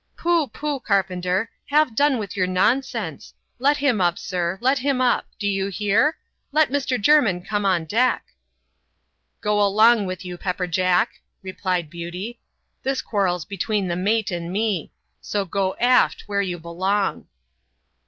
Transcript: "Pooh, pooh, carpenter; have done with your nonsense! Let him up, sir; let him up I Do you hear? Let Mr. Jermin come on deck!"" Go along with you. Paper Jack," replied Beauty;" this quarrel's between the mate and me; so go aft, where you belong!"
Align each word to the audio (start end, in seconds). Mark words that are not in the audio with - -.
"Pooh, 0.17 0.47
pooh, 0.47 0.79
carpenter; 0.79 1.51
have 1.67 1.95
done 1.95 2.17
with 2.17 2.35
your 2.35 2.47
nonsense! 2.47 3.35
Let 3.59 3.77
him 3.77 4.01
up, 4.01 4.17
sir; 4.17 4.57
let 4.59 4.79
him 4.79 4.99
up 4.99 5.27
I 5.29 5.35
Do 5.37 5.47
you 5.47 5.67
hear? 5.67 6.17
Let 6.51 6.71
Mr. 6.71 6.99
Jermin 6.99 7.45
come 7.45 7.67
on 7.67 7.85
deck!"" 7.85 8.25
Go 9.41 9.61
along 9.61 10.07
with 10.07 10.25
you. 10.25 10.39
Paper 10.39 10.65
Jack," 10.65 11.21
replied 11.43 11.91
Beauty;" 11.91 12.39
this 12.81 13.03
quarrel's 13.03 13.45
between 13.45 13.89
the 13.89 13.95
mate 13.95 14.31
and 14.31 14.51
me; 14.51 14.91
so 15.21 15.45
go 15.45 15.75
aft, 15.79 16.23
where 16.25 16.41
you 16.41 16.57
belong!" 16.57 17.27